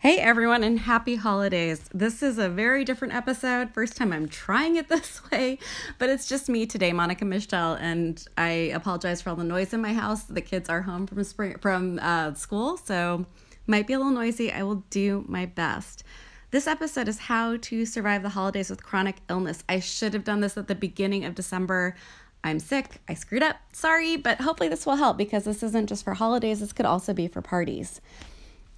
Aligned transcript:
Hey 0.00 0.16
everyone, 0.16 0.64
and 0.64 0.78
happy 0.78 1.16
holidays. 1.16 1.90
This 1.92 2.22
is 2.22 2.38
a 2.38 2.48
very 2.48 2.86
different 2.86 3.12
episode. 3.12 3.74
First 3.74 3.98
time 3.98 4.14
I'm 4.14 4.30
trying 4.30 4.76
it 4.76 4.88
this 4.88 5.20
way, 5.30 5.58
but 5.98 6.08
it's 6.08 6.26
just 6.26 6.48
me 6.48 6.64
today, 6.64 6.90
Monica 6.94 7.26
Michelle, 7.26 7.74
and 7.74 8.26
I 8.38 8.72
apologize 8.74 9.20
for 9.20 9.28
all 9.28 9.36
the 9.36 9.44
noise 9.44 9.74
in 9.74 9.82
my 9.82 9.92
house. 9.92 10.22
The 10.22 10.40
kids 10.40 10.70
are 10.70 10.80
home 10.80 11.06
from 11.06 11.22
spring 11.22 11.58
from 11.60 11.98
uh, 12.00 12.32
school, 12.32 12.78
so 12.78 13.26
might 13.66 13.86
be 13.86 13.92
a 13.92 13.98
little 13.98 14.10
noisy. 14.10 14.50
I 14.50 14.62
will 14.62 14.82
do 14.88 15.22
my 15.28 15.44
best. 15.44 16.02
This 16.50 16.66
episode 16.66 17.06
is 17.06 17.18
how 17.18 17.58
to 17.58 17.84
survive 17.84 18.22
the 18.22 18.30
holidays 18.30 18.70
with 18.70 18.82
chronic 18.82 19.16
illness. 19.28 19.62
I 19.68 19.80
should 19.80 20.14
have 20.14 20.24
done 20.24 20.40
this 20.40 20.56
at 20.56 20.66
the 20.66 20.74
beginning 20.74 21.26
of 21.26 21.34
December. 21.34 21.94
I'm 22.42 22.58
sick. 22.58 23.02
I 23.06 23.12
screwed 23.12 23.42
up. 23.42 23.56
Sorry, 23.74 24.16
but 24.16 24.40
hopefully 24.40 24.70
this 24.70 24.86
will 24.86 24.96
help 24.96 25.18
because 25.18 25.44
this 25.44 25.62
isn't 25.62 25.90
just 25.90 26.04
for 26.04 26.14
holidays. 26.14 26.60
This 26.60 26.72
could 26.72 26.86
also 26.86 27.12
be 27.12 27.28
for 27.28 27.42
parties. 27.42 28.00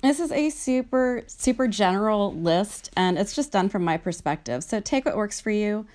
This 0.03 0.19
is 0.19 0.33
a 0.33 0.51
super, 0.51 1.23
super 1.29 1.69
general 1.69 2.35
list, 2.35 2.91
and 2.97 3.17
it's 3.17 3.37
just 3.37 3.53
done 3.53 3.69
from 3.69 3.85
my 3.85 3.97
perspective. 3.97 4.65
So 4.65 4.81
take 4.81 5.05
what 5.05 5.17
works 5.17 5.41
for 5.41 5.51
you, 5.51 5.87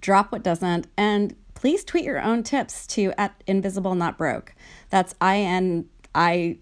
drop 0.00 0.32
what 0.32 0.42
doesn't, 0.42 0.88
and 0.96 1.36
please 1.54 1.84
tweet 1.84 2.02
your 2.02 2.20
own 2.20 2.42
tips 2.42 2.88
to 2.88 3.12
at 3.16 3.40
invisible 3.46 3.94
not 3.94 4.18
broke. 4.18 4.52
That's 4.90 5.14
I 5.20 5.38
N 5.38 5.86
I. 6.12 6.58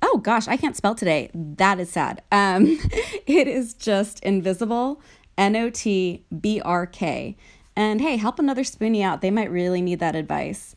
Oh 0.00 0.18
gosh, 0.18 0.46
I 0.46 0.56
can't 0.56 0.76
spell 0.76 0.94
today. 0.94 1.28
That 1.34 1.80
is 1.80 1.90
sad. 1.90 2.22
Um, 2.30 2.78
it 3.26 3.48
is 3.48 3.74
just 3.74 4.20
invisible, 4.20 5.02
N 5.36 5.56
O 5.56 5.70
T 5.70 6.24
B 6.40 6.60
R 6.60 6.86
K. 6.86 7.36
And 7.74 8.00
hey, 8.00 8.16
help 8.16 8.38
another 8.38 8.62
spoonie 8.62 9.02
out. 9.02 9.22
They 9.22 9.32
might 9.32 9.50
really 9.50 9.82
need 9.82 9.98
that 9.98 10.14
advice. 10.14 10.76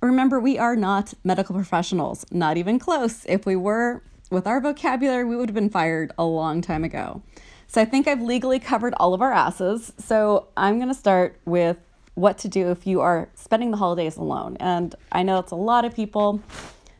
Remember, 0.00 0.38
we 0.38 0.58
are 0.58 0.76
not 0.76 1.12
medical 1.24 1.56
professionals, 1.56 2.24
not 2.30 2.56
even 2.56 2.78
close. 2.78 3.26
If 3.26 3.44
we 3.44 3.56
were, 3.56 4.04
with 4.30 4.46
our 4.46 4.60
vocabulary, 4.60 5.24
we 5.24 5.36
would 5.36 5.48
have 5.48 5.54
been 5.54 5.70
fired 5.70 6.12
a 6.18 6.24
long 6.24 6.60
time 6.60 6.84
ago. 6.84 7.22
So 7.66 7.80
I 7.80 7.84
think 7.84 8.08
I've 8.08 8.22
legally 8.22 8.58
covered 8.58 8.94
all 8.96 9.14
of 9.14 9.22
our 9.22 9.32
asses. 9.32 9.92
So 9.98 10.48
I'm 10.56 10.78
going 10.78 10.88
to 10.88 10.94
start 10.94 11.38
with 11.44 11.76
what 12.14 12.38
to 12.38 12.48
do 12.48 12.70
if 12.70 12.86
you 12.86 13.00
are 13.00 13.28
spending 13.34 13.70
the 13.70 13.76
holidays 13.76 14.16
alone. 14.16 14.56
And 14.58 14.94
I 15.12 15.22
know 15.22 15.38
it's 15.38 15.52
a 15.52 15.56
lot 15.56 15.84
of 15.84 15.94
people. 15.94 16.42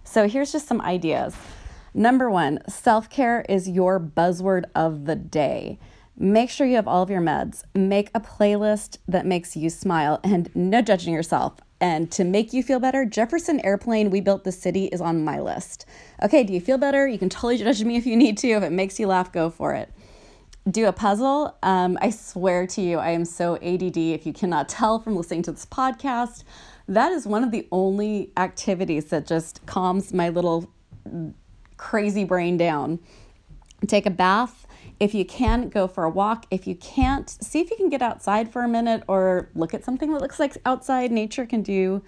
So 0.05 0.29
here's 0.29 0.53
just 0.53 0.69
some 0.69 0.81
ideas. 0.81 1.35
Number 1.95 2.31
one, 2.31 2.61
self 2.69 3.11
care 3.11 3.45
is 3.49 3.69
your 3.69 3.99
buzzword 3.99 4.65
of 4.75 5.07
the 5.07 5.17
day. 5.17 5.79
Make 6.17 6.51
sure 6.51 6.67
you 6.67 6.77
have 6.77 6.89
all 6.89 7.03
of 7.03 7.11
your 7.11 7.21
meds. 7.21 7.63
Make 7.75 8.11
a 8.15 8.21
playlist 8.21 8.99
that 9.07 9.25
makes 9.25 9.57
you 9.57 9.71
smile 9.71 10.21
and 10.23 10.55
no 10.55 10.83
judging 10.83 11.15
yourself. 11.15 11.55
And 11.81 12.11
to 12.13 12.25
make 12.25 12.53
you 12.53 12.63
feel 12.63 12.81
better, 12.81 13.05
Jefferson 13.05 13.61
Airplane, 13.61 14.11
We 14.11 14.21
Built 14.21 14.45
the 14.45 14.53
City 14.53 14.87
is 14.87 15.01
on 15.01 15.25
my 15.25 15.41
list. 15.41 15.87
Okay, 16.23 16.43
do 16.43 16.53
you 16.53 16.61
feel 16.61 16.79
better? 16.79 17.07
You 17.07 17.19
can 17.19 17.29
totally 17.29 17.59
judge 17.59 17.83
me 17.85 17.97
if 17.97 18.07
you 18.07 18.17
need 18.17 18.37
to. 18.39 18.49
If 18.49 18.63
it 18.65 18.73
makes 18.73 18.99
you 18.99 19.07
laugh, 19.07 19.33
go 19.33 19.49
for 19.49 19.75
it. 19.75 19.93
Do 20.69 20.87
a 20.87 20.93
puzzle. 20.93 21.57
Um, 21.63 21.97
I 22.03 22.11
swear 22.11 22.67
to 22.67 22.81
you, 22.81 22.99
I 22.99 23.11
am 23.11 23.25
so 23.25 23.57
ADD. 23.57 23.97
If 23.97 24.27
you 24.27 24.33
cannot 24.33 24.69
tell 24.69 24.99
from 24.99 25.17
listening 25.17 25.43
to 25.43 25.53
this 25.53 25.67
podcast, 25.67 26.43
that 26.89 27.13
is 27.13 27.27
one 27.27 27.45
of 27.45 27.53
the 27.53 27.69
only 27.71 28.33
activities 28.37 29.07
that 29.07 29.27
just 29.27 29.65
calms 29.67 30.13
my 30.13 30.29
little 30.29 30.69
crazy 31.77 32.25
brain 32.25 32.57
down. 32.57 32.99
Take 33.87 34.05
a 34.05 34.11
bath 34.11 34.67
if 35.01 35.15
you 35.15 35.25
can, 35.25 35.69
go 35.69 35.87
for 35.87 36.05
a 36.05 36.11
walk. 36.11 36.47
If 36.51 36.67
you 36.67 36.75
can't, 36.75 37.29
see 37.29 37.61
if 37.61 37.71
you 37.71 37.77
can 37.77 37.89
get 37.89 38.03
outside 38.03 38.53
for 38.53 38.63
a 38.63 38.69
minute 38.69 39.03
or 39.09 39.49
look 39.55 39.75
at 39.75 39.85
something 39.85 40.13
that 40.13 40.21
looks 40.21 40.41
like 40.41 40.57
outside. 40.65 41.13
Nature 41.13 41.47
can 41.47 41.63
do 41.63 42.03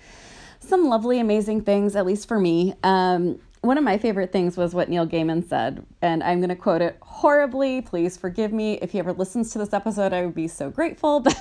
some 0.58 0.88
lovely, 0.88 1.18
amazing 1.18 1.62
things, 1.62 1.96
at 1.96 2.04
least 2.04 2.28
for 2.28 2.38
me. 2.38 2.74
Um, 2.82 3.38
one 3.62 3.76
of 3.76 3.84
my 3.84 3.98
favorite 3.98 4.32
things 4.32 4.56
was 4.56 4.74
what 4.74 4.88
Neil 4.88 5.06
Gaiman 5.06 5.46
said, 5.46 5.84
and 6.00 6.22
I'm 6.22 6.38
going 6.38 6.48
to 6.48 6.56
quote 6.56 6.80
it 6.80 6.96
horribly. 7.02 7.82
Please 7.82 8.16
forgive 8.16 8.52
me. 8.52 8.78
If 8.80 8.92
he 8.92 8.98
ever 8.98 9.12
listens 9.12 9.52
to 9.52 9.58
this 9.58 9.74
episode, 9.74 10.14
I 10.14 10.24
would 10.24 10.34
be 10.34 10.48
so 10.48 10.70
grateful, 10.70 11.20
but 11.20 11.38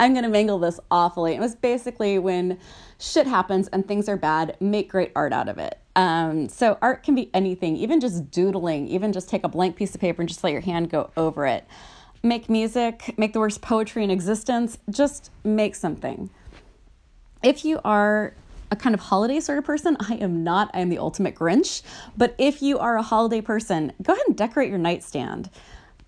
I'm 0.00 0.12
going 0.12 0.24
to 0.24 0.30
mangle 0.30 0.58
this 0.58 0.80
awfully. 0.90 1.34
It 1.34 1.40
was 1.40 1.54
basically 1.54 2.18
when 2.18 2.58
shit 2.98 3.26
happens 3.26 3.68
and 3.68 3.86
things 3.86 4.08
are 4.08 4.16
bad, 4.16 4.56
make 4.60 4.90
great 4.90 5.12
art 5.14 5.32
out 5.32 5.48
of 5.48 5.58
it. 5.58 5.78
Um, 5.94 6.48
so, 6.48 6.78
art 6.80 7.02
can 7.02 7.14
be 7.14 7.30
anything, 7.34 7.76
even 7.76 8.00
just 8.00 8.30
doodling, 8.30 8.88
even 8.88 9.12
just 9.12 9.28
take 9.28 9.44
a 9.44 9.48
blank 9.48 9.76
piece 9.76 9.94
of 9.94 10.00
paper 10.00 10.22
and 10.22 10.28
just 10.28 10.42
let 10.42 10.52
your 10.52 10.62
hand 10.62 10.90
go 10.90 11.10
over 11.16 11.46
it. 11.46 11.66
Make 12.22 12.48
music, 12.48 13.14
make 13.18 13.32
the 13.32 13.40
worst 13.40 13.60
poetry 13.60 14.04
in 14.04 14.10
existence, 14.10 14.78
just 14.88 15.30
make 15.44 15.74
something. 15.74 16.30
If 17.42 17.64
you 17.64 17.80
are 17.84 18.34
a 18.72 18.76
kind 18.76 18.94
of 18.94 19.00
holiday 19.00 19.38
sort 19.38 19.58
of 19.58 19.64
person. 19.64 19.96
I 20.00 20.14
am 20.14 20.42
not. 20.42 20.70
I 20.74 20.80
am 20.80 20.88
the 20.88 20.98
ultimate 20.98 21.34
Grinch. 21.34 21.82
But 22.16 22.34
if 22.38 22.62
you 22.62 22.78
are 22.78 22.96
a 22.96 23.02
holiday 23.02 23.42
person, 23.42 23.92
go 24.02 24.14
ahead 24.14 24.24
and 24.26 24.36
decorate 24.36 24.70
your 24.70 24.78
nightstand. 24.78 25.50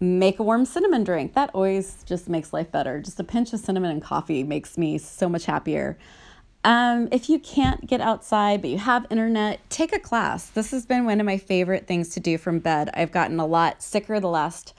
Make 0.01 0.39
a 0.39 0.43
warm 0.43 0.65
cinnamon 0.65 1.05
drink. 1.05 1.35
That 1.35 1.51
always 1.55 2.03
just 2.05 2.29
makes 2.29 2.53
life 2.53 2.73
better. 2.73 3.01
Just 3.01 3.21
a 3.21 3.25
pinch 3.25 3.53
of 3.53 3.61
cinnamon 3.61 3.91
and 3.91 4.03
coffee 4.03 4.43
makes 4.43 4.77
me 4.79 4.99
so 4.99 5.29
much 5.29 5.45
happier. 5.45 5.99
Um, 6.65 7.09
if 7.13 7.29
you 7.29 7.39
can't 7.39 7.87
get 7.87 8.01
outside 8.01 8.63
but 8.63 8.71
you 8.71 8.79
have 8.79 9.07
internet, 9.11 9.61
take 9.69 9.93
a 9.93 9.99
class. 9.99 10.47
This 10.47 10.71
has 10.71 10.87
been 10.87 11.05
one 11.05 11.21
of 11.21 11.27
my 11.27 11.37
favorite 11.37 11.87
things 11.87 12.09
to 12.11 12.21
do 12.21 12.39
from 12.39 12.59
bed. 12.59 12.91
I've 12.95 13.13
gotten 13.13 13.39
a 13.39 13.47
lot 13.47 13.83
sicker 13.83 14.19
the 14.19 14.29
last 14.29 14.75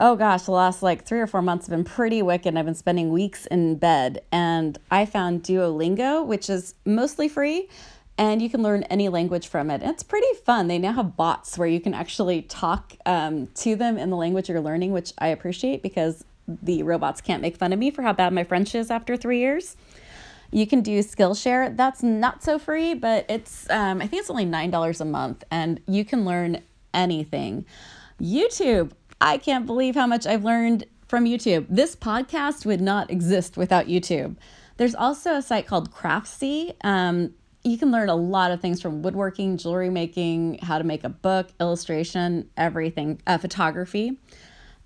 oh 0.00 0.16
gosh, 0.16 0.44
the 0.44 0.50
last 0.50 0.82
like 0.82 1.04
three 1.04 1.20
or 1.20 1.26
four 1.26 1.42
months 1.42 1.66
have 1.66 1.76
been 1.76 1.84
pretty 1.84 2.22
wicked. 2.22 2.56
I've 2.56 2.64
been 2.64 2.74
spending 2.74 3.10
weeks 3.10 3.46
in 3.46 3.76
bed, 3.76 4.22
and 4.32 4.78
I 4.90 5.04
found 5.04 5.42
Duolingo, 5.42 6.24
which 6.24 6.48
is 6.48 6.74
mostly 6.86 7.28
free, 7.28 7.68
and 8.16 8.40
you 8.40 8.48
can 8.48 8.62
learn 8.62 8.82
any 8.84 9.08
language 9.10 9.46
from 9.46 9.70
it. 9.70 9.82
It's 9.82 10.02
pretty 10.02 10.32
fun. 10.44 10.68
They 10.68 10.78
now 10.78 10.94
have 10.94 11.16
bots 11.16 11.58
where 11.58 11.68
you 11.68 11.80
can 11.80 11.92
actually 11.92 12.42
talk 12.42 12.94
um, 13.04 13.48
to 13.56 13.76
them 13.76 13.98
in 13.98 14.10
the 14.10 14.16
language 14.16 14.48
you're 14.48 14.60
learning, 14.60 14.92
which 14.92 15.12
I 15.18 15.28
appreciate 15.28 15.82
because 15.82 16.24
the 16.48 16.82
robots 16.82 17.20
can't 17.20 17.42
make 17.42 17.56
fun 17.56 17.72
of 17.72 17.78
me 17.78 17.90
for 17.90 18.02
how 18.02 18.12
bad 18.12 18.32
my 18.32 18.42
French 18.42 18.74
is 18.74 18.90
after 18.90 19.16
three 19.16 19.38
years. 19.38 19.76
You 20.50 20.66
can 20.66 20.80
do 20.80 20.98
Skillshare. 21.00 21.76
That's 21.76 22.02
not 22.02 22.42
so 22.42 22.58
free, 22.58 22.94
but 22.94 23.26
it's 23.28 23.68
um, 23.70 24.02
I 24.02 24.06
think 24.06 24.20
it's 24.20 24.30
only 24.30 24.44
nine 24.44 24.70
dollars 24.70 25.00
a 25.00 25.04
month, 25.04 25.44
and 25.50 25.80
you 25.86 26.04
can 26.04 26.24
learn 26.24 26.62
anything. 26.92 27.64
YouTube. 28.20 28.92
I 29.20 29.36
can't 29.38 29.66
believe 29.66 29.94
how 29.94 30.06
much 30.06 30.26
I've 30.26 30.44
learned 30.44 30.84
from 31.06 31.24
YouTube. 31.24 31.66
This 31.68 31.94
podcast 31.94 32.64
would 32.64 32.80
not 32.80 33.10
exist 33.10 33.56
without 33.56 33.86
YouTube. 33.86 34.36
There's 34.76 34.94
also 34.94 35.34
a 35.34 35.42
site 35.42 35.66
called 35.66 35.92
Craftsy. 35.92 36.74
Um, 36.82 37.34
you 37.62 37.76
can 37.76 37.90
learn 37.90 38.08
a 38.08 38.14
lot 38.14 38.50
of 38.50 38.60
things 38.60 38.80
from 38.80 39.02
woodworking, 39.02 39.58
jewelry 39.58 39.90
making, 39.90 40.58
how 40.62 40.78
to 40.78 40.84
make 40.84 41.04
a 41.04 41.10
book, 41.10 41.50
illustration, 41.60 42.48
everything, 42.56 43.20
uh, 43.26 43.36
photography, 43.36 44.16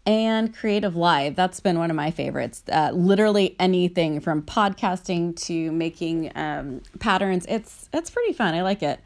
and 0.07 0.55
Creative 0.55 0.95
Live. 0.95 1.35
That's 1.35 1.61
been 1.61 1.79
one 1.79 1.91
of 1.91 1.97
my 1.97 2.11
favorites. 2.11 2.63
Uh, 2.71 2.91
literally 2.93 3.57
anything 3.59 4.21
from 4.21 4.43
podcasting 4.43 5.37
to 5.47 5.73
making 5.73 6.33
um, 6.35 6.83
patterns. 6.99 7.47
It's 7.49 7.89
it's 7.93 8.11
pretty 8.11 8.33
fun. 8.33 8.55
I 8.55 8.63
like 8.63 8.83
it. 8.83 9.01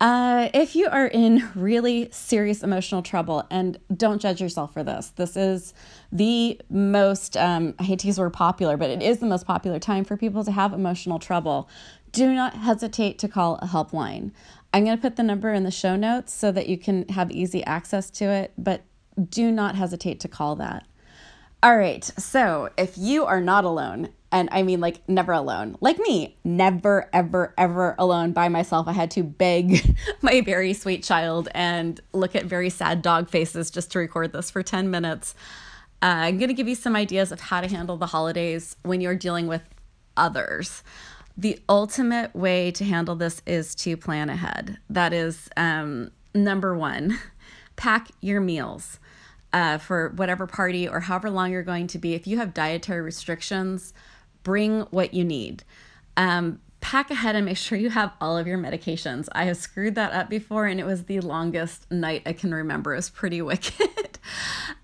Uh, 0.00 0.48
if 0.54 0.74
you 0.74 0.88
are 0.88 1.06
in 1.06 1.46
really 1.54 2.08
serious 2.10 2.62
emotional 2.62 3.02
trouble, 3.02 3.46
and 3.50 3.78
don't 3.94 4.18
judge 4.18 4.40
yourself 4.40 4.72
for 4.72 4.82
this, 4.82 5.08
this 5.16 5.36
is 5.36 5.74
the 6.10 6.58
most, 6.70 7.36
um, 7.36 7.74
I 7.78 7.82
hate 7.82 7.98
to 7.98 8.06
use 8.06 8.16
the 8.16 8.22
word 8.22 8.32
popular, 8.32 8.78
but 8.78 8.88
it 8.88 9.02
is 9.02 9.18
the 9.18 9.26
most 9.26 9.46
popular 9.46 9.78
time 9.78 10.04
for 10.04 10.16
people 10.16 10.42
to 10.44 10.52
have 10.52 10.72
emotional 10.72 11.18
trouble. 11.18 11.68
Do 12.12 12.32
not 12.32 12.54
hesitate 12.54 13.18
to 13.18 13.28
call 13.28 13.56
a 13.56 13.66
helpline. 13.66 14.30
I'm 14.72 14.86
going 14.86 14.96
to 14.96 15.02
put 15.02 15.16
the 15.16 15.22
number 15.22 15.52
in 15.52 15.64
the 15.64 15.70
show 15.70 15.96
notes 15.96 16.32
so 16.32 16.50
that 16.50 16.66
you 16.66 16.78
can 16.78 17.06
have 17.08 17.30
easy 17.30 17.62
access 17.64 18.08
to 18.12 18.24
it, 18.24 18.52
but 18.56 18.82
do 19.28 19.50
not 19.50 19.74
hesitate 19.74 20.20
to 20.20 20.28
call 20.28 20.56
that. 20.56 20.86
All 21.62 21.76
right, 21.76 22.02
so 22.02 22.70
if 22.78 22.96
you 22.96 23.26
are 23.26 23.40
not 23.40 23.64
alone, 23.64 24.08
and 24.32 24.48
I 24.50 24.62
mean 24.62 24.80
like 24.80 25.06
never 25.08 25.32
alone, 25.32 25.76
like 25.80 25.98
me, 25.98 26.36
never, 26.42 27.10
ever, 27.12 27.52
ever 27.58 27.94
alone 27.98 28.32
by 28.32 28.48
myself, 28.48 28.88
I 28.88 28.92
had 28.92 29.10
to 29.12 29.22
beg 29.22 29.96
my 30.22 30.40
very 30.40 30.72
sweet 30.72 31.02
child 31.02 31.48
and 31.54 32.00
look 32.12 32.34
at 32.34 32.46
very 32.46 32.70
sad 32.70 33.02
dog 33.02 33.28
faces 33.28 33.70
just 33.70 33.92
to 33.92 33.98
record 33.98 34.32
this 34.32 34.50
for 34.50 34.62
10 34.62 34.90
minutes. 34.90 35.34
Uh, 36.02 36.32
I'm 36.32 36.38
to 36.38 36.54
give 36.54 36.68
you 36.68 36.74
some 36.74 36.96
ideas 36.96 37.30
of 37.30 37.40
how 37.40 37.60
to 37.60 37.68
handle 37.68 37.98
the 37.98 38.06
holidays 38.06 38.76
when 38.82 39.02
you're 39.02 39.14
dealing 39.14 39.46
with 39.46 39.62
others. 40.16 40.82
The 41.36 41.58
ultimate 41.68 42.34
way 42.34 42.70
to 42.72 42.84
handle 42.84 43.16
this 43.16 43.42
is 43.46 43.74
to 43.76 43.96
plan 43.96 44.30
ahead. 44.30 44.78
That 44.88 45.12
is 45.12 45.48
um, 45.56 46.10
number 46.34 46.74
one, 46.76 47.18
pack 47.80 48.10
your 48.20 48.42
meals 48.42 49.00
uh, 49.54 49.78
for 49.78 50.10
whatever 50.16 50.46
party 50.46 50.86
or 50.86 51.00
however 51.00 51.30
long 51.30 51.50
you're 51.50 51.62
going 51.62 51.86
to 51.86 51.98
be. 51.98 52.12
If 52.12 52.26
you 52.26 52.36
have 52.36 52.52
dietary 52.52 53.00
restrictions, 53.00 53.94
bring 54.42 54.82
what 54.90 55.14
you 55.14 55.24
need. 55.24 55.64
Um, 56.14 56.60
pack 56.82 57.10
ahead 57.10 57.36
and 57.36 57.46
make 57.46 57.56
sure 57.56 57.78
you 57.78 57.88
have 57.88 58.12
all 58.20 58.36
of 58.36 58.46
your 58.46 58.58
medications. 58.58 59.30
I 59.32 59.44
have 59.44 59.56
screwed 59.56 59.94
that 59.94 60.12
up 60.12 60.28
before 60.28 60.66
and 60.66 60.78
it 60.78 60.84
was 60.84 61.04
the 61.04 61.20
longest 61.20 61.90
night 61.90 62.20
I 62.26 62.34
can 62.34 62.52
remember. 62.52 62.92
It 62.92 62.96
was 62.96 63.08
pretty 63.08 63.40
wicked. 63.50 64.18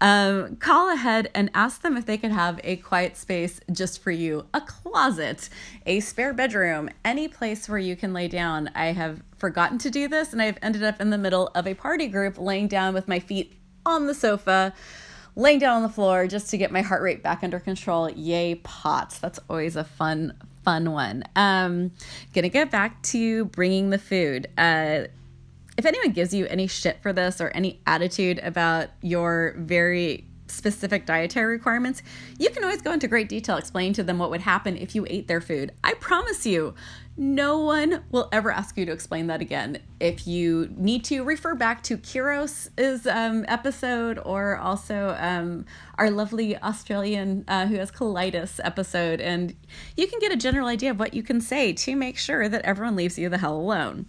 Um, 0.01 0.57
call 0.57 0.93
ahead 0.93 1.31
and 1.35 1.51
ask 1.55 1.81
them 1.81 1.97
if 1.97 2.05
they 2.05 2.19
could 2.19 2.33
have 2.33 2.61
a 2.63 2.77
quiet 2.77 3.17
space 3.17 3.61
just 3.73 4.03
for 4.03 4.11
you 4.11 4.47
a 4.53 4.61
closet, 4.61 5.49
a 5.87 6.01
spare 6.01 6.35
bedroom, 6.35 6.91
any 7.05 7.29
place 7.29 7.69
where 7.69 7.79
you 7.79 7.97
can 7.97 8.13
lay 8.13 8.29
down. 8.29 8.71
I 8.75 8.87
have 8.87 9.23
forgotten 9.39 9.79
to 9.79 9.91
do 9.91 10.09
this 10.09 10.33
and 10.33 10.43
I've 10.43 10.59
ended 10.61 10.83
up 10.83 11.01
in 11.01 11.11
the 11.11 11.19
middle 11.19 11.51
of 11.55 11.67
a 11.67 11.75
party 11.75 12.09
group 12.09 12.39
laying 12.39 12.69
down 12.69 12.93
with 12.93 13.09
my 13.09 13.19
feet 13.19 13.55
on 13.87 14.07
the 14.07 14.15
sofa, 14.15 14.75
laying 15.35 15.59
down 15.59 15.77
on 15.77 15.83
the 15.83 15.89
floor 15.89 16.27
just 16.27 16.51
to 16.51 16.59
get 16.59 16.71
my 16.71 16.83
heart 16.83 17.03
rate 17.03 17.23
back 17.23 17.43
under 17.43 17.61
control. 17.61 18.11
Yay, 18.11 18.57
pots. 18.57 19.19
That's 19.19 19.39
always 19.49 19.77
a 19.77 19.85
fun, 19.85 20.35
fun 20.63 20.93
one. 20.93 21.25
Um, 21.37 21.93
gonna 22.35 22.51
get 22.51 22.71
back 22.71 23.03
to 23.05 23.47
bringing 23.47 23.91
the 23.91 23.99
food. 23.99 24.49
Uh, 24.59 25.05
if 25.77 25.85
anyone 25.85 26.13
gives 26.13 26.33
you 26.33 26.47
any 26.47 26.67
shit 26.67 27.03
for 27.03 27.13
this 27.13 27.41
or 27.41 27.49
any 27.49 27.81
attitude 27.87 28.39
about 28.39 28.89
your 29.03 29.55
very 29.59 30.27
specific 30.49 31.07
dietary 31.07 31.53
requirements, 31.53 32.03
you 32.39 32.51
can 32.51 32.65
always 32.65 32.81
go 32.81 32.93
into 32.93 33.09
great 33.09 33.29
detail 33.29 33.57
explaining 33.57 33.93
to 33.95 34.03
them 34.03 34.19
what 34.19 34.31
would 34.31 34.41
happen 34.41 34.77
if 34.77 34.95
you 34.95 35.07
ate 35.09 35.29
their 35.29 35.41
food. 35.41 35.73
I 35.83 35.95
promise 35.95 36.47
you, 36.47 36.75
no 37.19 37.61
one 37.61 38.05
will 38.11 38.29
ever 38.31 38.51
ask 38.51 38.77
you 38.77 38.85
to 38.85 38.93
explain 38.93 39.29
that 39.29 39.41
again. 39.41 39.79
If 40.01 40.27
you 40.27 40.69
need 40.77 41.05
to, 41.05 41.25
refer 41.25 41.55
back 41.55 41.83
to 41.85 41.97
Kiros' 41.97 43.07
um, 43.07 43.45
episode 43.49 44.19
or 44.23 44.59
also 44.59 45.17
um, 45.19 45.65
our 45.97 46.11
lovely 46.11 46.59
Australian 46.59 47.45
uh, 47.49 47.67
who 47.67 47.77
has 47.77 47.91
colitis 47.91 48.61
episode, 48.63 49.21
and 49.23 49.55
you 49.97 50.07
can 50.07 50.19
get 50.19 50.31
a 50.31 50.37
general 50.37 50.69
idea 50.69 50.91
of 50.91 50.99
what 50.99 51.15
you 51.15 51.23
can 51.23 51.41
say 51.41 51.73
to 51.73 51.97
make 51.97 52.19
sure 52.19 52.49
that 52.51 52.63
everyone 52.67 52.97
leaves 52.97 53.19
you 53.19 53.31
the 53.31 53.39
hell 53.39 53.57
alone. 53.57 54.07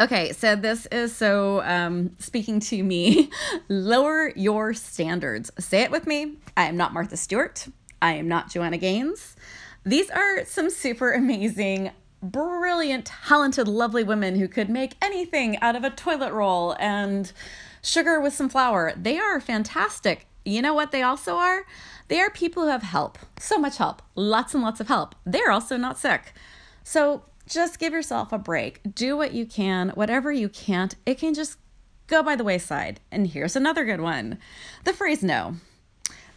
Okay, 0.00 0.32
so 0.32 0.56
this 0.56 0.86
is 0.86 1.14
so 1.14 1.60
um, 1.60 2.16
speaking 2.18 2.58
to 2.60 2.82
me. 2.82 3.30
Lower 3.68 4.30
your 4.34 4.72
standards. 4.72 5.50
Say 5.58 5.82
it 5.82 5.90
with 5.90 6.06
me. 6.06 6.38
I 6.56 6.64
am 6.64 6.76
not 6.78 6.94
Martha 6.94 7.18
Stewart. 7.18 7.68
I 8.00 8.14
am 8.14 8.26
not 8.26 8.48
Joanna 8.50 8.78
Gaines. 8.78 9.36
These 9.84 10.08
are 10.08 10.46
some 10.46 10.70
super 10.70 11.12
amazing, 11.12 11.90
brilliant, 12.22 13.12
talented, 13.26 13.68
lovely 13.68 14.02
women 14.02 14.36
who 14.36 14.48
could 14.48 14.70
make 14.70 14.94
anything 15.02 15.58
out 15.58 15.76
of 15.76 15.84
a 15.84 15.90
toilet 15.90 16.32
roll 16.32 16.74
and 16.80 17.30
sugar 17.82 18.18
with 18.18 18.32
some 18.32 18.48
flour. 18.48 18.94
They 18.96 19.18
are 19.18 19.38
fantastic. 19.38 20.26
You 20.46 20.62
know 20.62 20.72
what 20.72 20.92
they 20.92 21.02
also 21.02 21.36
are? 21.36 21.66
They 22.08 22.20
are 22.20 22.30
people 22.30 22.62
who 22.62 22.70
have 22.70 22.84
help. 22.84 23.18
So 23.38 23.58
much 23.58 23.76
help. 23.76 24.00
Lots 24.14 24.54
and 24.54 24.62
lots 24.62 24.80
of 24.80 24.88
help. 24.88 25.14
They're 25.26 25.50
also 25.50 25.76
not 25.76 25.98
sick. 25.98 26.32
So 26.82 27.24
just 27.46 27.78
give 27.78 27.92
yourself 27.92 28.32
a 28.32 28.38
break. 28.38 28.80
Do 28.94 29.16
what 29.16 29.32
you 29.32 29.46
can. 29.46 29.90
Whatever 29.90 30.32
you 30.32 30.48
can't, 30.48 30.94
it 31.04 31.18
can 31.18 31.34
just 31.34 31.58
go 32.06 32.22
by 32.22 32.36
the 32.36 32.44
wayside. 32.44 33.00
And 33.10 33.28
here's 33.28 33.56
another 33.56 33.84
good 33.84 34.00
one 34.00 34.38
the 34.84 34.92
phrase 34.92 35.22
no. 35.22 35.56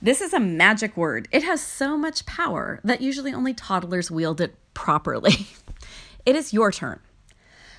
This 0.02 0.20
is 0.20 0.34
a 0.34 0.40
magic 0.40 0.98
word. 0.98 1.30
It 1.32 1.44
has 1.44 1.62
so 1.62 1.98
much 1.98 2.26
power 2.26 2.82
that 2.84 3.00
usually 3.00 3.34
only 3.34 3.54
toddlers 3.54 4.12
wield 4.12 4.42
it 4.42 4.56
properly. 4.74 5.48
it 6.26 6.36
is 6.36 6.52
your 6.52 6.72
turn. 6.74 7.00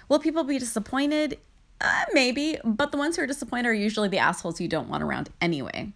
Will 0.08 0.18
people 0.18 0.42
be 0.44 0.58
disappointed? 0.58 1.38
Uh, 1.80 2.04
maybe, 2.14 2.56
but 2.64 2.92
the 2.92 2.98
ones 2.98 3.16
who 3.16 3.22
are 3.22 3.26
disappointed 3.26 3.66
are 3.66 3.74
usually 3.74 4.08
the 4.08 4.18
assholes 4.18 4.60
you 4.60 4.68
don't 4.68 4.88
want 4.88 5.02
around 5.02 5.28
anyway. 5.40 5.92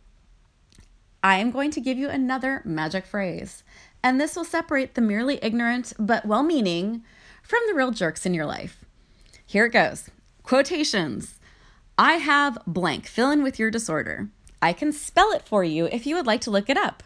I 1.23 1.39
am 1.39 1.51
going 1.51 1.71
to 1.73 1.81
give 1.81 1.97
you 1.97 2.09
another 2.09 2.63
magic 2.65 3.07
phrase, 3.07 3.63
and 4.03 4.21
this 4.21 4.37
will 4.37 4.45
separate 4.45 4.95
the 4.95 5.01
merely 5.01 5.39
ignorant 5.43 5.93
but 5.99 6.27
well 6.27 6.43
meaning 6.43 7.05
from 7.49 7.63
the 7.67 7.75
real 7.75 7.91
jerks 7.91 8.27
in 8.27 8.35
your 8.35 8.45
life. 8.45 8.85
Here 9.47 9.65
it 9.65 9.73
goes 9.73 10.11
quotations. 10.43 11.39
I 11.97 12.15
have 12.15 12.59
blank, 12.67 13.07
fill 13.07 13.31
in 13.31 13.43
with 13.43 13.59
your 13.59 13.71
disorder. 13.71 14.29
I 14.61 14.73
can 14.75 14.93
spell 14.93 15.33
it 15.33 15.49
for 15.49 15.65
you 15.65 15.87
if 15.87 16.07
you 16.07 16.15
would 16.15 16.27
like 16.27 16.43
to 16.43 16.51
look 16.51 16.69
it 16.69 16.77
up. 16.77 17.03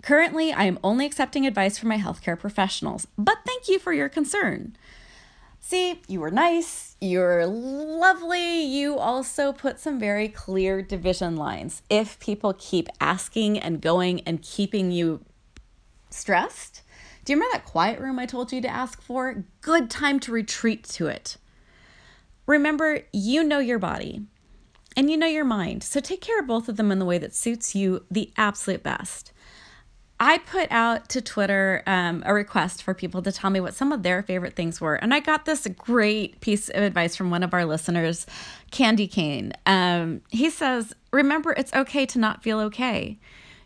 Currently, 0.00 0.52
I 0.52 0.64
am 0.64 0.78
only 0.84 1.04
accepting 1.04 1.46
advice 1.46 1.78
from 1.78 1.88
my 1.88 1.98
healthcare 1.98 2.38
professionals, 2.38 3.08
but 3.18 3.38
thank 3.44 3.68
you 3.68 3.78
for 3.80 3.92
your 3.92 4.08
concern. 4.08 4.76
See, 5.58 6.00
you 6.06 6.20
were 6.20 6.30
nice, 6.30 6.96
you're 7.00 7.46
lovely. 7.46 8.62
You 8.62 8.98
also 8.98 9.52
put 9.52 9.80
some 9.80 9.98
very 9.98 10.28
clear 10.28 10.80
division 10.82 11.36
lines. 11.36 11.82
If 11.90 12.18
people 12.20 12.54
keep 12.56 12.88
asking 13.00 13.58
and 13.58 13.80
going 13.80 14.20
and 14.20 14.42
keeping 14.42 14.92
you 14.92 15.24
stressed, 16.10 16.82
do 17.24 17.32
you 17.32 17.36
remember 17.36 17.56
that 17.56 17.64
quiet 17.64 18.00
room 18.00 18.18
I 18.18 18.26
told 18.26 18.52
you 18.52 18.60
to 18.60 18.68
ask 18.68 19.00
for? 19.00 19.44
Good 19.60 19.90
time 19.90 20.18
to 20.20 20.32
retreat 20.32 20.84
to 20.90 21.06
it. 21.06 21.36
Remember, 22.46 23.02
you 23.12 23.44
know 23.44 23.60
your 23.60 23.78
body 23.78 24.22
and 24.96 25.10
you 25.10 25.16
know 25.16 25.26
your 25.26 25.44
mind, 25.44 25.84
so 25.84 26.00
take 26.00 26.20
care 26.20 26.40
of 26.40 26.46
both 26.46 26.68
of 26.68 26.76
them 26.76 26.90
in 26.90 26.98
the 26.98 27.04
way 27.04 27.18
that 27.18 27.34
suits 27.34 27.74
you 27.74 28.04
the 28.10 28.32
absolute 28.36 28.82
best. 28.82 29.32
I 30.24 30.38
put 30.38 30.70
out 30.70 31.08
to 31.10 31.20
Twitter 31.20 31.82
um, 31.84 32.22
a 32.24 32.32
request 32.32 32.82
for 32.82 32.94
people 32.94 33.22
to 33.22 33.32
tell 33.32 33.50
me 33.50 33.58
what 33.58 33.74
some 33.74 33.90
of 33.90 34.04
their 34.04 34.22
favorite 34.22 34.54
things 34.54 34.80
were. 34.80 34.94
And 34.94 35.12
I 35.12 35.18
got 35.18 35.46
this 35.46 35.66
great 35.76 36.40
piece 36.40 36.68
of 36.68 36.82
advice 36.82 37.16
from 37.16 37.30
one 37.30 37.42
of 37.42 37.52
our 37.52 37.64
listeners, 37.64 38.24
Candy 38.70 39.08
Cane. 39.08 39.52
Um, 39.66 40.20
he 40.28 40.48
says, 40.48 40.92
Remember, 41.12 41.52
it's 41.52 41.72
okay 41.74 42.06
to 42.06 42.20
not 42.20 42.42
feel 42.42 42.60
okay. 42.60 43.18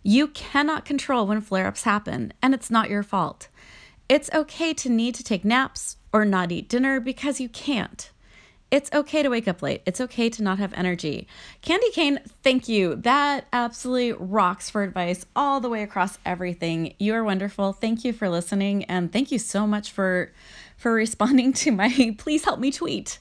You 0.08 0.28
cannot 0.28 0.84
control 0.84 1.26
when 1.26 1.40
flare 1.40 1.66
ups 1.66 1.82
happen, 1.82 2.32
and 2.40 2.54
it's 2.54 2.70
not 2.70 2.88
your 2.88 3.02
fault. 3.02 3.48
It's 4.08 4.30
okay 4.32 4.72
to 4.72 4.88
need 4.88 5.16
to 5.16 5.24
take 5.24 5.44
naps 5.44 5.96
or 6.12 6.24
not 6.24 6.52
eat 6.52 6.68
dinner 6.68 7.00
because 7.00 7.40
you 7.40 7.48
can't. 7.48 8.08
It's 8.70 8.88
okay 8.92 9.24
to 9.24 9.28
wake 9.28 9.48
up 9.48 9.62
late. 9.62 9.82
It's 9.84 10.00
okay 10.00 10.30
to 10.30 10.44
not 10.44 10.60
have 10.60 10.72
energy. 10.74 11.26
Candy 11.60 11.90
Cane, 11.90 12.20
thank 12.44 12.68
you. 12.68 12.94
That 12.94 13.48
absolutely 13.52 14.12
rocks 14.12 14.70
for 14.70 14.84
advice 14.84 15.26
all 15.34 15.58
the 15.58 15.68
way 15.68 15.82
across 15.82 16.18
everything. 16.24 16.94
You 17.00 17.14
are 17.14 17.24
wonderful. 17.24 17.72
Thank 17.72 18.04
you 18.04 18.12
for 18.12 18.28
listening 18.28 18.84
and 18.84 19.12
thank 19.12 19.32
you 19.32 19.40
so 19.40 19.66
much 19.66 19.90
for 19.90 20.30
for 20.76 20.92
responding 21.04 21.52
to 21.54 21.72
my 21.72 22.14
please 22.18 22.44
help 22.44 22.60
me 22.60 22.70
tweet. 22.70 23.18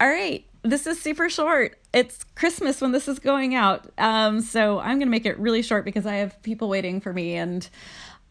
All 0.00 0.08
right 0.08 0.46
this 0.64 0.86
is 0.86 1.00
super 1.00 1.28
short. 1.28 1.78
It's 1.92 2.24
Christmas 2.34 2.80
when 2.80 2.92
this 2.92 3.06
is 3.06 3.18
going 3.18 3.54
out. 3.54 3.86
Um, 3.98 4.40
so 4.40 4.78
I'm 4.80 4.98
going 4.98 5.00
to 5.00 5.06
make 5.06 5.26
it 5.26 5.38
really 5.38 5.62
short 5.62 5.84
because 5.84 6.06
I 6.06 6.14
have 6.14 6.42
people 6.42 6.68
waiting 6.68 7.00
for 7.00 7.12
me 7.12 7.34
and 7.34 7.68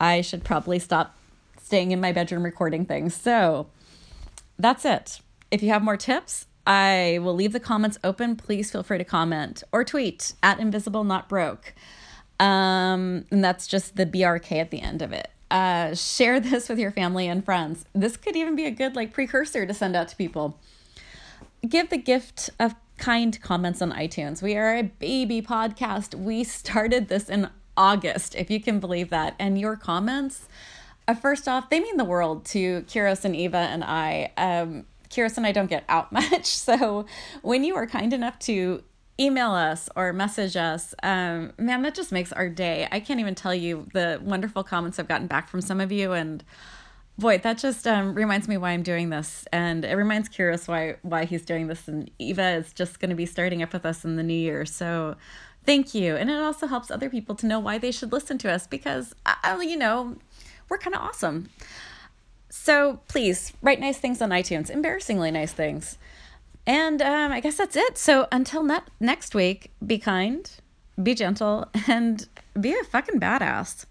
I 0.01 0.21
should 0.21 0.43
probably 0.43 0.79
stop 0.79 1.15
staying 1.61 1.91
in 1.91 2.01
my 2.01 2.11
bedroom 2.11 2.43
recording 2.43 2.85
things. 2.85 3.13
So 3.13 3.67
that's 4.57 4.83
it. 4.83 5.21
If 5.51 5.61
you 5.61 5.69
have 5.69 5.83
more 5.83 5.95
tips, 5.95 6.47
I 6.65 7.19
will 7.21 7.35
leave 7.35 7.53
the 7.53 7.59
comments 7.59 7.99
open. 8.03 8.35
Please 8.35 8.71
feel 8.71 8.83
free 8.83 8.97
to 8.97 9.03
comment 9.03 9.63
or 9.71 9.83
tweet 9.83 10.33
at 10.41 10.59
invisible 10.59 11.03
not 11.03 11.29
broke. 11.29 11.75
Um, 12.39 13.25
and 13.29 13.43
that's 13.43 13.67
just 13.67 13.95
the 13.95 14.07
BRK 14.07 14.53
at 14.53 14.71
the 14.71 14.81
end 14.81 15.03
of 15.03 15.13
it. 15.13 15.29
Uh, 15.51 15.93
share 15.93 16.39
this 16.39 16.67
with 16.67 16.79
your 16.79 16.91
family 16.91 17.27
and 17.27 17.45
friends. 17.45 17.85
This 17.93 18.17
could 18.17 18.35
even 18.35 18.55
be 18.55 18.65
a 18.65 18.71
good 18.71 18.95
like 18.95 19.13
precursor 19.13 19.67
to 19.67 19.73
send 19.73 19.95
out 19.95 20.07
to 20.07 20.15
people 20.15 20.59
give 21.67 21.89
the 21.89 21.97
gift 21.97 22.49
of 22.59 22.75
kind 22.97 23.39
comments 23.41 23.81
on 23.81 23.91
iTunes. 23.91 24.41
We 24.41 24.55
are 24.55 24.75
a 24.75 24.83
baby 24.83 25.41
podcast. 25.41 26.15
We 26.15 26.43
started 26.43 27.07
this 27.07 27.29
in 27.29 27.49
August, 27.75 28.35
if 28.35 28.51
you 28.51 28.61
can 28.61 28.79
believe 28.79 29.09
that. 29.09 29.35
And 29.39 29.59
your 29.59 29.75
comments, 29.75 30.47
uh, 31.07 31.15
first 31.15 31.47
off, 31.47 31.69
they 31.69 31.79
mean 31.79 31.97
the 31.97 32.05
world 32.05 32.45
to 32.45 32.81
Kiros 32.83 33.25
and 33.25 33.35
Eva 33.35 33.57
and 33.57 33.83
I. 33.83 34.31
Um, 34.37 34.85
Kiros 35.09 35.37
and 35.37 35.45
I 35.45 35.51
don't 35.51 35.69
get 35.69 35.83
out 35.89 36.11
much. 36.11 36.45
So 36.45 37.05
when 37.41 37.63
you 37.63 37.75
are 37.75 37.87
kind 37.87 38.13
enough 38.13 38.39
to 38.39 38.83
email 39.19 39.51
us 39.51 39.89
or 39.95 40.11
message 40.11 40.55
us, 40.55 40.93
um, 41.03 41.53
man, 41.57 41.81
that 41.83 41.95
just 41.95 42.11
makes 42.11 42.31
our 42.31 42.49
day. 42.49 42.87
I 42.91 42.99
can't 42.99 43.19
even 43.19 43.35
tell 43.35 43.53
you 43.53 43.87
the 43.93 44.19
wonderful 44.23 44.63
comments 44.63 44.99
I've 44.99 45.07
gotten 45.07 45.27
back 45.27 45.49
from 45.49 45.61
some 45.61 45.79
of 45.79 45.91
you. 45.91 46.13
And 46.13 46.43
boy 47.17 47.37
that 47.37 47.57
just 47.57 47.87
um, 47.87 48.15
reminds 48.15 48.47
me 48.47 48.57
why 48.57 48.71
i'm 48.71 48.83
doing 48.83 49.09
this 49.09 49.45
and 49.51 49.85
it 49.85 49.95
reminds 49.95 50.29
Kiros 50.29 50.67
why 50.67 50.95
why 51.03 51.25
he's 51.25 51.45
doing 51.45 51.67
this 51.67 51.87
and 51.87 52.09
eva 52.19 52.55
is 52.55 52.73
just 52.73 52.99
going 52.99 53.09
to 53.09 53.15
be 53.15 53.25
starting 53.25 53.61
up 53.61 53.71
with 53.71 53.85
us 53.85 54.03
in 54.03 54.15
the 54.15 54.23
new 54.23 54.33
year 54.33 54.65
so 54.65 55.15
thank 55.65 55.93
you. 55.93 56.15
And 56.15 56.29
it 56.29 56.39
also 56.39 56.67
helps 56.67 56.91
other 56.91 57.09
people 57.09 57.35
to 57.35 57.45
know 57.45 57.59
why 57.59 57.77
they 57.77 57.91
should 57.91 58.11
listen 58.11 58.37
to 58.39 58.51
us 58.51 58.67
because 58.67 59.13
uh, 59.25 59.59
you 59.61 59.77
know 59.77 60.17
we're 60.69 60.77
kind 60.77 60.95
of 60.95 61.01
awesome. 61.01 61.49
So 62.49 62.99
please 63.07 63.53
write 63.61 63.79
nice 63.79 63.97
things 63.97 64.21
on 64.21 64.29
itunes 64.29 64.69
embarrassingly 64.69 65.31
nice 65.31 65.51
things. 65.51 65.97
And 66.65 67.01
um, 67.01 67.31
i 67.31 67.39
guess 67.39 67.57
that's 67.57 67.75
it. 67.75 67.97
So 67.97 68.27
until 68.31 68.63
ne- 68.63 68.79
next 68.99 69.35
week 69.35 69.71
be 69.85 69.97
kind 69.97 70.49
be 71.01 71.15
gentle 71.15 71.67
and 71.87 72.27
be 72.59 72.73
a 72.73 72.83
fucking 72.83 73.19
badass 73.19 73.85